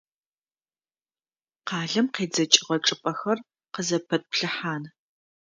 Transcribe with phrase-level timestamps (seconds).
[1.67, 3.39] Къалэм къедзэкӏыгъэ чӏыпӏэхэр
[3.73, 4.83] къызэпэтплъыхьан..